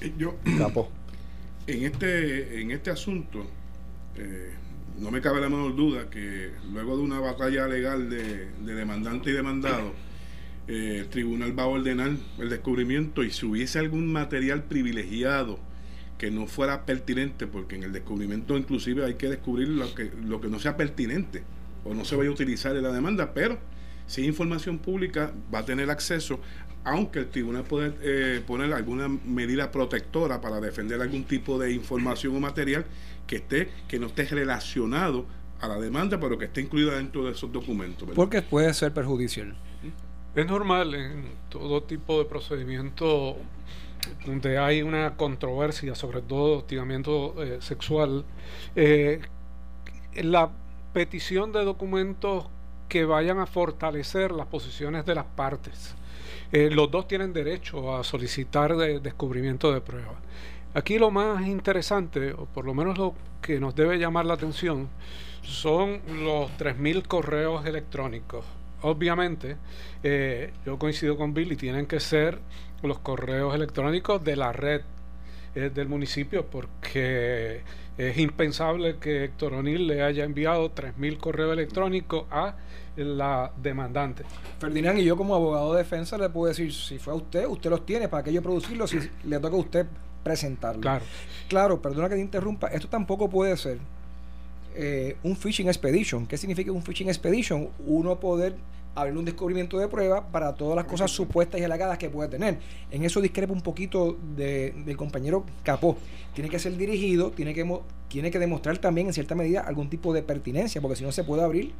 [0.00, 0.36] Eh, yo,
[1.66, 3.46] en este, en este asunto,
[4.16, 4.50] eh,
[4.98, 9.32] no me cabe la menor duda que luego de una batalla legal de, demandante y
[9.32, 9.92] demandado,
[10.68, 15.58] eh, el tribunal va a ordenar el descubrimiento y si hubiese algún material privilegiado
[16.18, 20.40] que no fuera pertinente, porque en el descubrimiento inclusive hay que descubrir lo que, lo
[20.40, 21.42] que no sea pertinente
[21.84, 23.58] o no se vaya a utilizar en la demanda, pero
[24.06, 26.40] si información pública va a tener acceso,
[26.84, 32.34] aunque el tribunal puede eh, poner alguna medida protectora para defender algún tipo de información
[32.36, 32.84] o material
[33.26, 35.26] que esté que no esté relacionado
[35.60, 38.08] a la demanda, pero que esté incluida dentro de esos documentos.
[38.14, 39.54] Porque puede ser perjudicial.
[40.34, 43.36] Es normal en todo tipo de procedimiento
[44.26, 48.24] donde hay una controversia, sobre todo hostigamiento eh, sexual,
[48.74, 49.20] eh,
[50.14, 50.50] la
[50.92, 52.46] petición de documentos
[52.88, 55.94] que vayan a fortalecer las posiciones de las partes.
[56.52, 60.16] Eh, los dos tienen derecho a solicitar de descubrimiento de pruebas.
[60.74, 64.88] Aquí lo más interesante, o por lo menos lo que nos debe llamar la atención,
[65.42, 68.44] son los 3.000 correos electrónicos
[68.82, 69.56] obviamente,
[70.02, 72.38] eh, yo coincido con Billy, tienen que ser
[72.82, 74.82] los correos electrónicos de la red
[75.54, 77.60] eh, del municipio porque
[77.98, 82.54] es impensable que Héctor O'Neill le haya enviado 3.000 correos electrónicos a
[82.96, 84.24] la demandante.
[84.58, 87.70] Ferdinand, y yo como abogado de defensa le puedo decir, si fue a usted, usted
[87.70, 89.86] los tiene, ¿para que yo producirlos si le toca a usted
[90.22, 90.82] presentarlos?
[90.82, 91.04] Claro.
[91.48, 93.78] Claro, perdona que te interrumpa, esto tampoco puede ser
[94.74, 96.26] eh, un phishing expedition.
[96.26, 97.68] ¿Qué significa un phishing expedition?
[97.86, 98.54] Uno poder
[98.94, 102.58] abrir un descubrimiento de prueba para todas las cosas supuestas y halagadas que puede tener.
[102.90, 105.96] En eso discrepa un poquito de, del compañero Capó.
[106.34, 110.12] Tiene que ser dirigido, tiene que, tiene que demostrar también en cierta medida algún tipo
[110.12, 111.72] de pertinencia, porque si no se puede abrir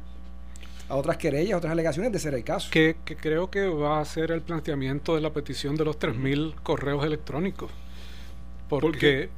[0.89, 2.69] a otras querellas, a otras alegaciones de ser el caso.
[2.71, 7.05] Que, creo que va a ser el planteamiento de la petición de los 3.000 correos
[7.05, 7.71] electrónicos.
[8.69, 9.29] Porque,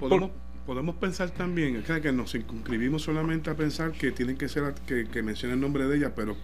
[0.00, 0.30] podemos,
[0.66, 5.22] podemos pensar también, que nos circunscribimos solamente a pensar que tienen que ser que, que
[5.22, 6.36] mencione el nombre de ella, pero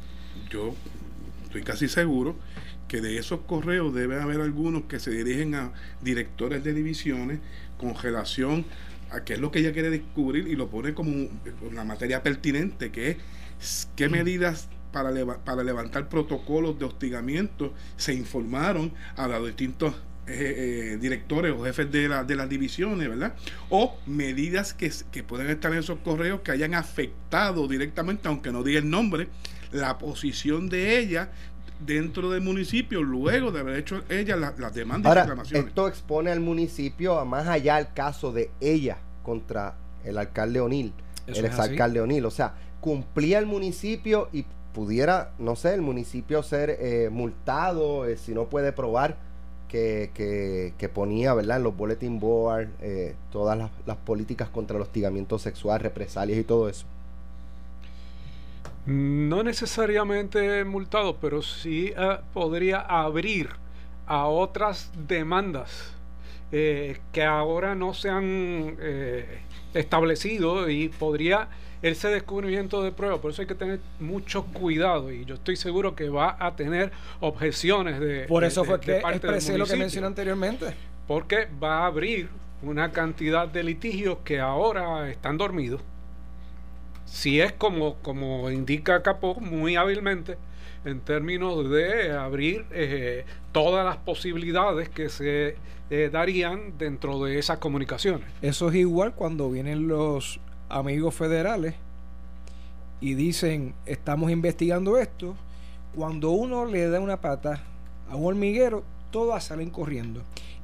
[0.50, 0.74] yo
[1.44, 2.36] estoy casi seguro
[2.88, 5.72] que de esos correos debe haber algunos que se dirigen a
[6.02, 7.40] directores de divisiones
[7.78, 8.64] con relación
[9.10, 11.28] a qué es lo que ella quiere descubrir y lo pone como
[11.68, 13.16] una materia pertinente, que
[13.60, 15.12] es qué medidas para,
[15.44, 19.94] para levantar protocolos de hostigamiento se informaron a los distintos
[20.28, 23.34] eh, eh, directores o jefes de, la, de las divisiones, ¿verdad?
[23.70, 28.64] O medidas que, que pueden estar en esos correos que hayan afectado directamente, aunque no
[28.64, 29.28] diga el nombre,
[29.72, 31.30] la posición de ella
[31.80, 35.68] dentro del municipio luego de haber hecho ella las demandas y reclamaciones.
[35.68, 39.74] Esto expone al municipio a más allá el caso de ella contra
[40.04, 40.92] el alcalde O'Neill,
[41.26, 42.24] el exalcalde O'Neill.
[42.24, 48.16] O sea, cumplía el municipio y pudiera, no sé, el municipio ser eh, multado eh,
[48.16, 49.16] si no puede probar
[49.68, 51.58] que, que, ponía, ¿verdad?
[51.58, 56.44] En los bulletin boards, eh, todas las, las políticas contra el hostigamiento sexual, represalias y
[56.44, 56.86] todo eso.
[58.86, 63.50] No necesariamente multado, pero sí eh, podría abrir
[64.06, 65.92] a otras demandas
[66.52, 69.40] eh, que ahora no se han eh,
[69.74, 71.48] establecido y podría
[71.82, 73.20] ese descubrimiento de prueba.
[73.20, 76.92] Por eso hay que tener mucho cuidado y yo estoy seguro que va a tener
[77.18, 78.26] objeciones de.
[78.28, 80.66] Por eso fue que expresé lo que mencioné anteriormente.
[81.08, 82.28] Porque va a abrir
[82.62, 85.82] una cantidad de litigios que ahora están dormidos
[87.06, 90.36] si es como, como indica Capó muy hábilmente,
[90.84, 95.56] en términos de abrir eh, todas las posibilidades que se
[95.90, 98.28] eh, darían dentro de esas comunicaciones.
[98.42, 101.74] Eso es igual cuando vienen los amigos federales
[103.00, 105.34] y dicen, estamos investigando esto,
[105.94, 107.62] cuando uno le da una pata
[108.10, 110.22] a un hormiguero, todas salen corriendo.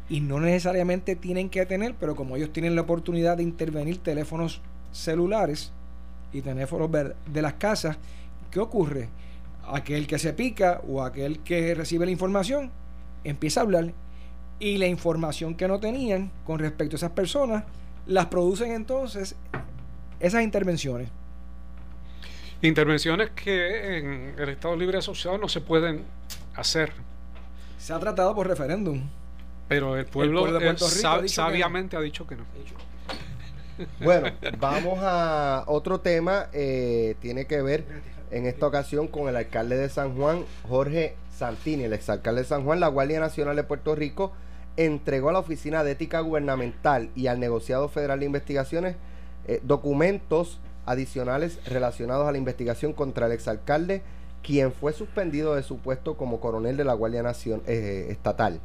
[0.08, 4.60] Y no necesariamente tienen que tener, pero como ellos tienen la oportunidad de intervenir teléfonos
[4.92, 5.72] celulares,
[6.32, 7.96] y teléfonos de las casas,
[8.50, 9.08] ¿qué ocurre?
[9.72, 12.70] Aquel que se pica o aquel que recibe la información
[13.24, 13.92] empieza a hablar
[14.58, 17.64] y la información que no tenían con respecto a esas personas
[18.06, 19.36] las producen entonces
[20.20, 21.08] esas intervenciones.
[22.62, 26.04] Intervenciones que en el Estado Libre Asociado no se pueden
[26.54, 26.92] hacer.
[27.78, 29.02] Se ha tratado por referéndum.
[29.68, 32.44] Pero el pueblo, de Puerto Rico sabiamente ha dicho que no.
[34.02, 36.48] Bueno, vamos a otro tema.
[36.52, 37.84] Eh, tiene que ver
[38.30, 42.64] en esta ocasión con el alcalde de San Juan, Jorge Santini, el exalcalde de San
[42.64, 44.32] Juan, la Guardia Nacional de Puerto Rico
[44.76, 48.96] entregó a la Oficina de Ética Gubernamental y al Negociado Federal de Investigaciones
[49.46, 54.02] eh, documentos adicionales relacionados a la investigación contra el exalcalde,
[54.42, 58.60] quien fue suspendido de su puesto como coronel de la Guardia Nación, eh, Estatal,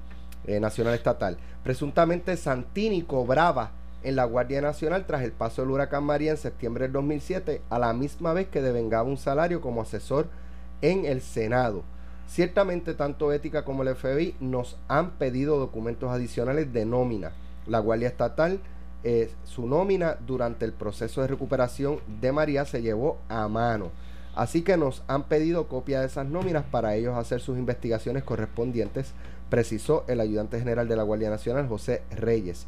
[0.47, 1.37] Nacional Estatal.
[1.61, 3.71] Presuntamente Santini cobraba
[4.07, 7.77] en la Guardia Nacional tras el paso del huracán María en septiembre del 2007, a
[7.77, 10.29] la misma vez que devengaba un salario como asesor
[10.81, 11.83] en el Senado.
[12.25, 17.33] Ciertamente tanto Ética como el FBI nos han pedido documentos adicionales de nómina.
[17.67, 18.61] La Guardia Estatal,
[19.03, 23.91] eh, su nómina durante el proceso de recuperación de María se llevó a mano.
[24.35, 29.11] Así que nos han pedido copia de esas nóminas para ellos hacer sus investigaciones correspondientes,
[29.49, 32.67] precisó el ayudante general de la Guardia Nacional, José Reyes.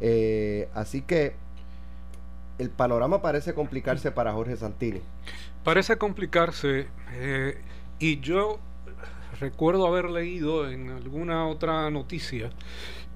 [0.00, 1.34] Eh, así que
[2.58, 5.00] el panorama parece complicarse para Jorge Santini.
[5.64, 7.58] Parece complicarse eh,
[7.98, 8.58] y yo
[9.40, 12.50] recuerdo haber leído en alguna otra noticia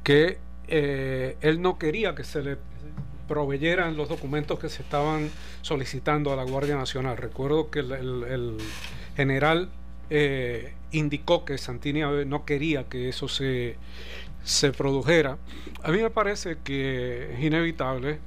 [0.03, 2.57] que eh, él no quería que se le
[3.29, 5.31] proveyeran los documentos que se estaban
[5.63, 7.17] solicitando a la Guardia Nacional.
[7.17, 8.59] Recuerdo que el,
[9.17, 9.71] general
[10.91, 13.77] indicó que Santini no quería que eso se
[14.45, 15.39] se produjera,
[15.83, 18.21] a mí me parece que es inevitable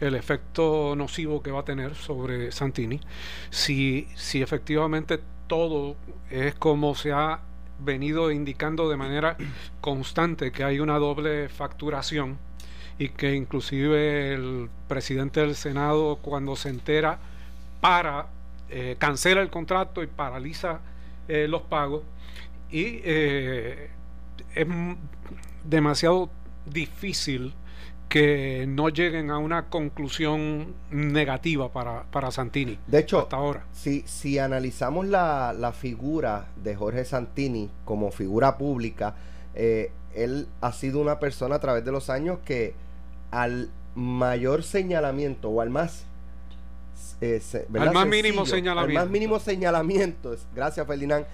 [0.00, 3.00] el efecto nocivo que va a tener sobre Santini.
[3.50, 5.96] Si, si efectivamente todo
[6.30, 7.40] es como se ha
[7.78, 9.36] venido indicando de manera
[9.80, 12.38] constante que hay una doble facturación
[12.98, 17.18] y que inclusive el presidente del Senado cuando se entera
[17.80, 18.28] para
[18.70, 20.80] eh, cancela el contrato y paraliza
[21.28, 22.02] eh, los pagos
[22.70, 23.90] y eh,
[24.54, 24.66] es
[25.68, 26.30] demasiado
[26.66, 27.54] difícil
[28.08, 32.78] que no lleguen a una conclusión negativa para, para Santini.
[32.86, 33.66] De hecho, hasta ahora.
[33.72, 39.16] Si, si analizamos la, la figura de Jorge Santini como figura pública,
[39.54, 42.74] eh, él ha sido una persona a través de los años que
[43.30, 46.04] al mayor señalamiento o al más
[47.20, 47.42] eh,
[47.78, 51.26] al más mínimo señalamiento al más mínimo señalamiento gracias Ferdinand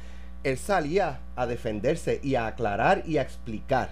[0.44, 3.90] él salía a defenderse y a aclarar y a explicar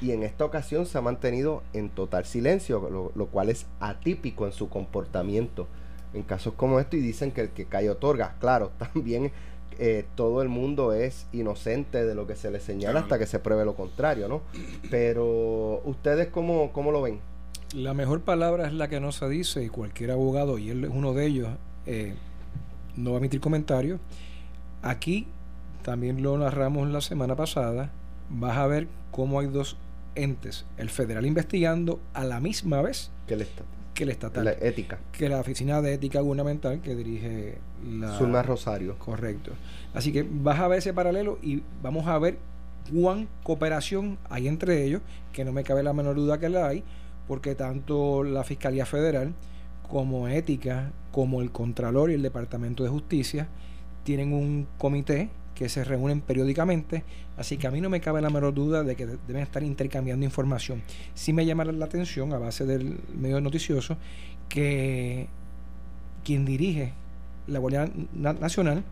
[0.00, 4.52] y en esta ocasión se ha mantenido en total silencio, lo, cual es atípico en
[4.52, 5.66] su comportamiento
[6.12, 8.36] en casos como esto y dicen que el que cae otorga.
[8.38, 9.32] Claro, también
[9.78, 13.38] eh, todo el mundo es inocente de lo que se le señala hasta que se
[13.38, 14.42] pruebe lo contrario, ¿no?
[14.90, 17.20] Pero ustedes cómo, cómo lo ven?
[17.74, 20.90] La mejor palabra es la que no se dice y cualquier abogado, y él es
[20.94, 21.48] uno de ellos,
[21.86, 22.14] eh,
[22.96, 23.98] no va a emitir comentarios.
[24.82, 25.26] Aquí
[25.82, 27.90] también lo narramos la semana pasada,
[28.30, 29.76] vas a ver cómo hay dos
[30.14, 33.66] entes, el federal investigando a la misma vez que el estatal.
[33.94, 34.44] Que el estatal.
[34.44, 34.98] La ética.
[35.12, 38.18] Que la Oficina de Ética Gubernamental que dirige la...
[38.18, 38.98] Zulma Rosario.
[38.98, 39.52] Correcto.
[39.92, 42.38] Así que vas a ver ese paralelo y vamos a ver
[42.92, 45.00] cuán cooperación hay entre ellos,
[45.32, 46.82] que no me cabe la menor duda que la hay,
[47.28, 49.32] porque tanto la Fiscalía Federal
[49.88, 53.48] como Ética, como el Contralor y el Departamento de Justicia
[54.02, 57.04] tienen un comité que se reúnen periódicamente,
[57.36, 60.24] así que a mí no me cabe la menor duda de que deben estar intercambiando
[60.24, 60.82] información.
[61.14, 63.96] Sí me llama la atención, a base del medio noticioso,
[64.48, 65.28] que
[66.24, 66.92] quien dirige
[67.46, 68.82] la Guardia Nacional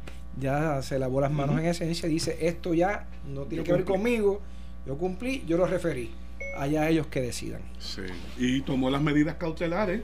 [0.41, 3.85] ya se lavó las manos en esencia y dice, esto ya no tiene que ver
[3.85, 4.41] conmigo,
[4.87, 6.11] yo cumplí, yo lo referí,
[6.59, 7.63] allá ellos que decidan.
[7.79, 8.03] Sí,
[8.39, 10.03] y tomó las medidas cautelares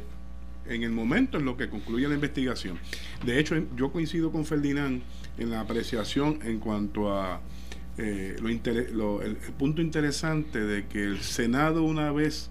[0.69, 2.79] en el momento en lo que concluye la investigación.
[3.25, 5.03] De hecho, yo coincido con Ferdinand
[5.39, 7.41] en la apreciación en cuanto a
[7.97, 8.37] eh,
[8.93, 12.51] lo, el, punto interesante de que el Senado una vez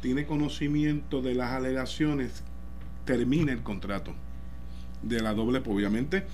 [0.00, 2.42] tiene conocimiento de las alegaciones,
[3.04, 4.14] termina el contrato
[5.02, 6.24] de la doble, pues, obviamente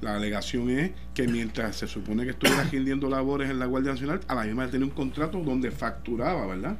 [0.00, 4.20] la alegación es que mientras se supone que estuviera rindiendo labores en la Guardia Nacional,
[4.28, 6.78] a la misma tenía un contrato donde facturaba, ¿verdad?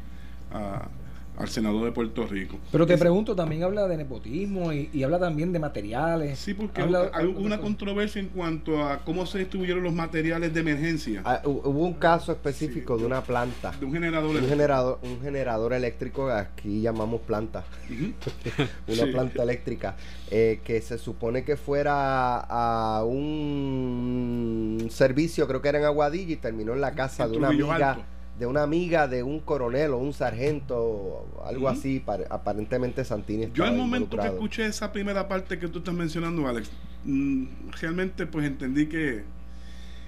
[1.39, 2.59] Al senador de Puerto Rico.
[2.73, 6.39] Pero te pregunto, también habla de nepotismo y, habla también de materiales.
[6.39, 11.23] Sí, porque hay una controversia en cuanto a cómo se distribuyeron los materiales de emergencia.
[11.25, 13.73] Ah, hubo un caso específico de una planta.
[13.79, 17.65] De un generador un generador, un generador eléctrico, aquí llamamos planta.
[18.89, 19.97] una planta eléctrica,
[20.31, 26.37] eh, que se supone que fuera a un servicio, creo que era en Aguadilla, y
[26.37, 27.99] terminó en la casa de una amiga
[28.39, 33.51] de una amiga de un coronel o un sargento, algo así, aparentemente Santini.
[33.53, 36.71] Yo al momento que escuché esa primera parte que tú estás mencionando, Alex,
[37.05, 37.45] mm,
[37.81, 39.25] realmente pues entendí que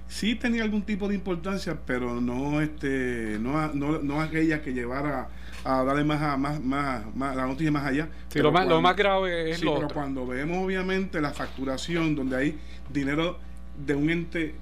[0.07, 5.29] sí tenía algún tipo de importancia, pero no este no, no, aquella que llevara
[5.65, 8.09] a darle más a más, más, la noticia más allá.
[8.35, 12.59] lo, más, lo más grave es sí, pero cuando vemos obviamente la facturación donde hay
[12.93, 13.39] dinero
[13.85, 14.55] de un ente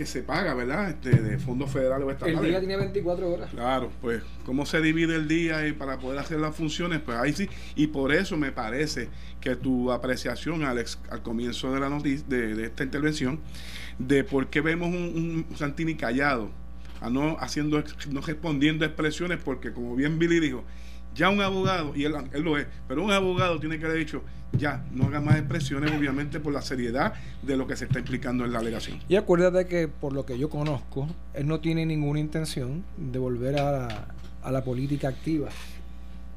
[0.00, 0.88] que se paga, ¿verdad?
[0.88, 2.40] Este, de fondos federales o estatales.
[2.40, 3.50] El día tiene 24 horas.
[3.50, 7.34] Claro, pues cómo se divide el día y para poder hacer las funciones, pues ahí
[7.34, 7.50] sí.
[7.76, 9.10] Y por eso me parece
[9.42, 13.40] que tu apreciación, Alex, al comienzo de la noticia, de, esta intervención,
[13.98, 16.48] de por qué vemos un, Santini callado,
[17.02, 20.64] a no haciendo, no respondiendo expresiones, porque como bien Billy dijo,
[21.14, 24.22] ya un abogado, y él, él lo es, pero un abogado tiene que haber dicho,
[24.52, 28.44] ya, no haga más expresiones, obviamente, por la seriedad de lo que se está implicando
[28.44, 28.98] en la alegación.
[29.08, 33.58] Y acuérdate que, por lo que yo conozco, él no tiene ninguna intención de volver
[33.58, 34.08] a,
[34.50, 35.50] la, política activa.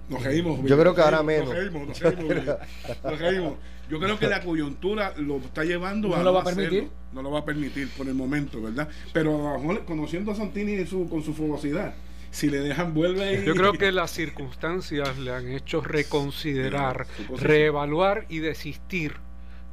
[0.10, 0.60] Nos reímos.
[0.64, 1.50] Yo creo que ahora menos.
[1.50, 3.54] Nos reímos, nos reímos,
[3.90, 6.18] Yo creo que la coyuntura lo está llevando ¿No a.
[6.20, 6.90] ¿No lo va a permitir?
[7.14, 8.88] No lo va a permitir por el momento, ¿verdad?
[9.12, 11.94] Pero conociendo a Santini su, con su fogosidad
[12.34, 13.44] si le dejan vuelve.
[13.46, 17.06] Yo creo que las circunstancias le han hecho reconsiderar,
[17.38, 19.14] reevaluar y desistir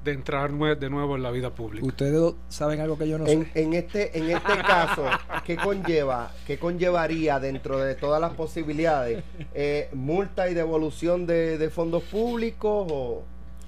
[0.04, 1.84] de entrar de nuevo en la vida pública.
[1.84, 3.46] Ustedes saben algo que yo no sé.
[3.54, 5.04] En este, en este caso,
[5.44, 6.32] ¿qué conlleva?
[6.46, 9.24] ¿Qué conllevaría dentro de todas las posibilidades?
[9.54, 13.24] Eh, ¿Multa y devolución de, de fondos públicos o...?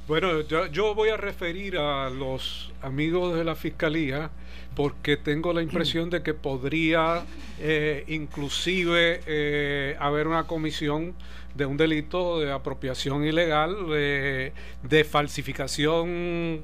[0.08, 4.30] Bueno, yo, yo, voy a referir a los amigos de la Fiscalía
[4.74, 7.22] porque tengo la impresión de que podría
[7.60, 11.14] eh, inclusive eh, haber una comisión
[11.54, 16.62] de un delito de apropiación ilegal, de falsificación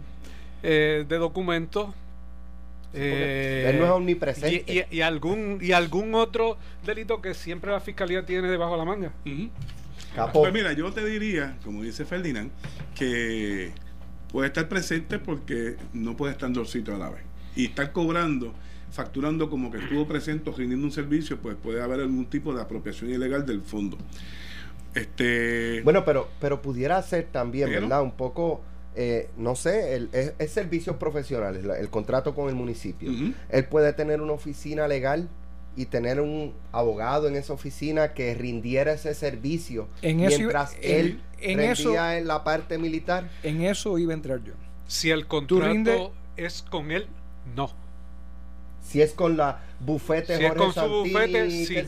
[0.62, 1.95] de documentos
[2.93, 4.86] él no es omnipresente.
[4.91, 9.12] Y, algún, y algún otro delito que siempre la fiscalía tiene debajo de la manga.
[10.33, 12.51] Pues mira, yo te diría, como dice Ferdinand,
[12.95, 13.73] que
[14.31, 17.23] puede estar presente porque no puede estar en dos sitios a la vez.
[17.57, 18.55] Y estar cobrando,
[18.91, 22.62] facturando como que estuvo presente o rindiendo un servicio, pues puede haber algún tipo de
[22.62, 23.99] apropiación ilegal del fondo.
[24.95, 25.83] Este...
[25.83, 28.03] Bueno, pero, pero pudiera ser también, ¿verdad?
[28.03, 28.62] Un poco
[29.01, 33.12] eh, no sé, el, es, servicios profesionales, el contrato con el municipio.
[33.49, 35.29] Él puede tener una oficina legal
[35.79, 41.20] y tener un abogado en esa oficina que rindiera ese servicio en mientras eso, él
[41.41, 43.31] en, en la parte militar.
[43.45, 44.55] En eso iba a entrar yo.
[44.89, 47.07] Si el contrato es con él,
[47.55, 47.70] no.
[48.83, 51.79] Si es con la bufete si es con su bufete, sí.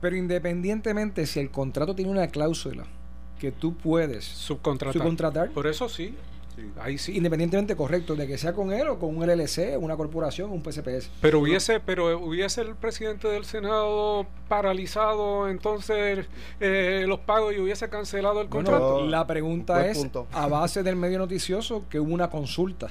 [0.00, 2.84] Pero independientemente si el contrato tiene una cláusula
[3.38, 5.50] que tú puedes subcontratar.
[5.50, 6.16] Por eso sí.
[6.80, 10.50] Ahí sí, independientemente correcto de que sea con él o con un LLC, una corporación,
[10.50, 11.10] un PSPS.
[11.20, 16.26] Pero hubiese, pero hubiese el presidente del Senado paralizado entonces
[16.60, 19.06] eh, los pagos y hubiese cancelado el contrato.
[19.06, 22.90] la pregunta es a base del medio noticioso que hubo una consulta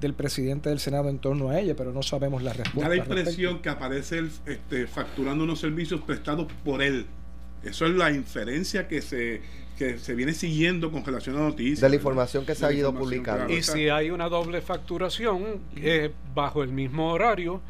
[0.00, 2.88] del presidente del Senado en torno a ella, pero no sabemos la respuesta.
[2.88, 7.06] Da la impresión que aparece este, facturando unos servicios prestados por él.
[7.62, 9.42] Eso es la inferencia que se,
[9.78, 11.80] que se viene siguiendo con relación a noticias.
[11.80, 13.52] De la información que se ha ido publicando.
[13.52, 17.60] Y si hay una doble facturación eh, bajo el mismo horario,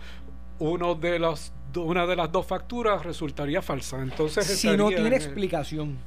[0.59, 4.01] uno de los, una de las dos facturas resultaría falsa.
[4.03, 5.99] Entonces, si no tiene explicación.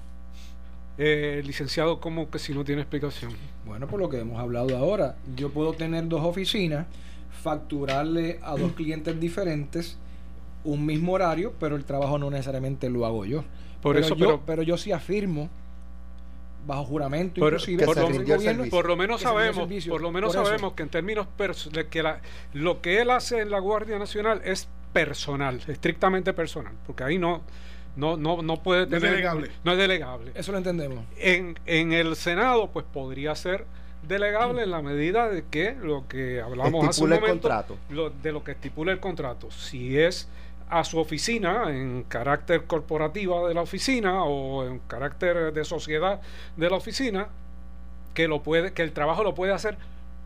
[0.96, 3.34] Eh, licenciado, ¿cómo que si no tiene explicación?
[3.66, 6.86] Bueno, por lo que hemos hablado ahora, yo puedo tener dos oficinas,
[7.42, 9.98] facturarle a dos clientes diferentes
[10.64, 13.44] un mismo horario, pero el trabajo no necesariamente lo hago yo.
[13.84, 15.50] Por pero eso, yo, pero, yo sí afirmo
[16.66, 20.90] bajo juramento inclusive por, lo, por, lo, menos sabemos por lo menos sabemos que en
[20.90, 21.28] términos
[21.74, 22.04] de que
[22.54, 27.42] lo que él hace en la Guardia Nacional es personal estrictamente personal porque ahí no
[27.98, 29.52] no no no puede tener, no es delegable.
[29.66, 30.32] no es delegable.
[30.36, 31.04] Eso lo entendemos.
[31.18, 33.66] En, en el Senado pues podría ser
[34.08, 37.50] delegable en la medida de que lo que hablamos hace un momento
[38.22, 39.52] de lo que estipula el contrato.
[39.52, 40.30] Si es
[40.80, 46.22] a su oficina en carácter corporativa de la oficina o en carácter de sociedad
[46.58, 47.28] de la oficina
[48.14, 49.78] que lo puede que el trabajo lo puede hacer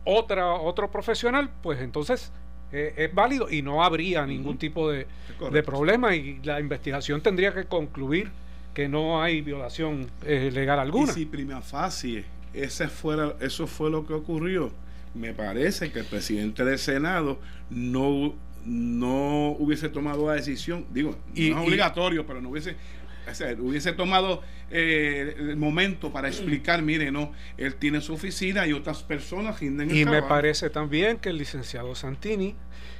[0.04, 2.32] otra otro profesional pues entonces
[2.72, 5.06] eh, es válido y no habría ningún tipo de,
[5.50, 8.30] de, problema y la investigación tendría que concluir
[8.74, 11.10] que no hay violación eh, legal alguna.
[11.12, 14.70] Y si prima facie ese fuera, eso fue lo que ocurrió,
[15.14, 17.38] me parece que el presidente del Senado
[17.70, 18.34] no
[18.68, 22.76] no hubiese tomado la decisión, digo, y, no es obligatorio, pero no hubiese,
[23.58, 29.02] hubiese tomado eh, el momento para explicar, mire, no, él tiene su oficina y otras
[29.02, 32.54] personas rinden Y me parece también que el licenciado Santini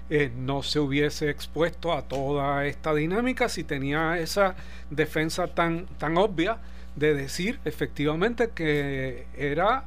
[0.08, 4.56] eh, no se hubiese expuesto a toda esta dinámica si tenía esa
[4.90, 6.58] defensa tan, tan obvia
[6.96, 9.84] de decir efectivamente que era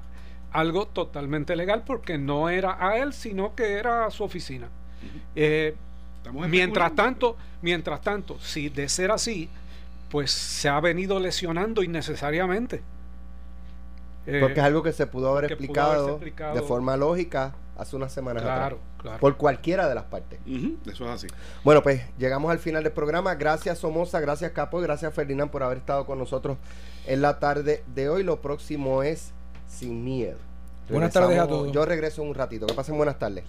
[0.51, 4.69] algo totalmente legal porque no era a él, sino que era a su oficina.
[5.35, 5.75] Eh,
[6.47, 9.49] mientras tanto, mientras tanto, si de ser así,
[10.09, 12.81] pues se ha venido lesionando innecesariamente.
[14.27, 18.43] Eh, porque es algo que se pudo haber explicado, de forma lógica hace unas semanas
[18.43, 18.75] atrás.
[19.19, 20.39] Por cualquiera de las partes.
[20.45, 21.27] eso es así.
[21.63, 23.33] Bueno, pues llegamos al final del programa.
[23.35, 26.57] Gracias Somoza, gracias Capo y gracias Ferdinand por haber estado con nosotros
[27.07, 28.23] en la tarde de hoy.
[28.23, 29.31] Lo próximo es
[29.67, 30.37] Sin Miedo.
[30.89, 31.71] Buenas tardes a todos.
[31.71, 32.67] Yo regreso un ratito.
[32.67, 33.45] Que pasen buenas tardes.